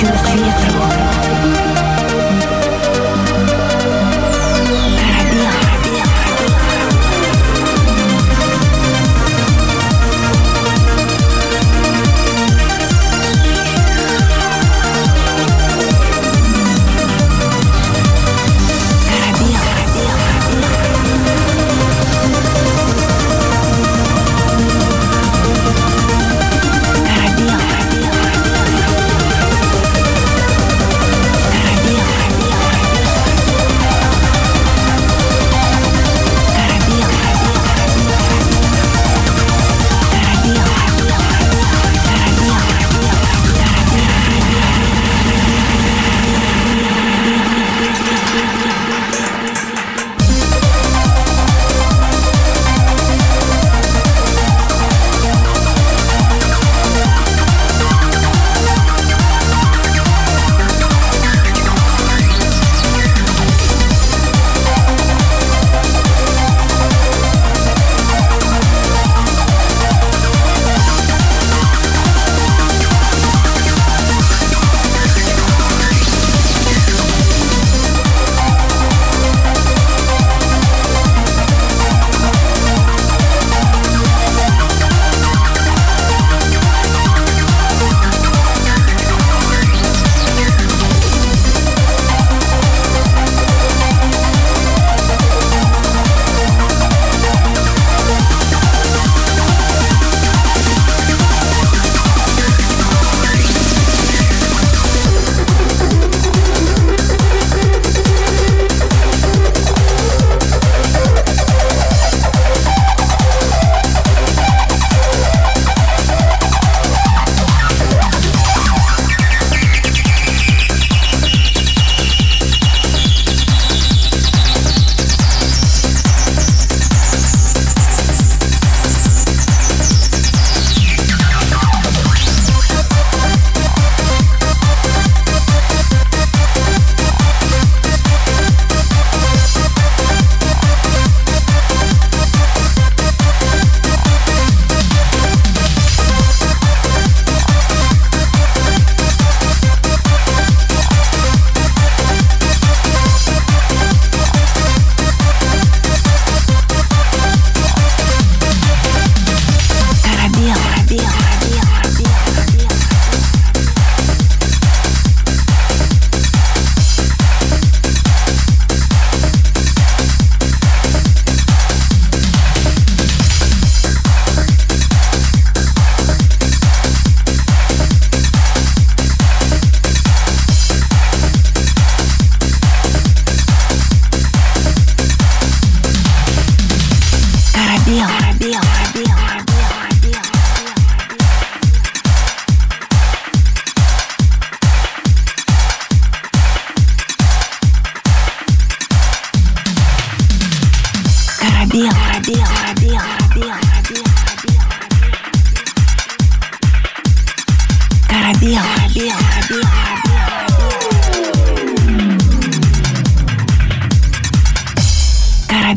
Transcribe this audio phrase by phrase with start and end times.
[0.00, 0.59] Je suis.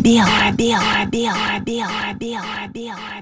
[0.03, 3.12] 白啦，白啦，白啦，白啦，白啦，白。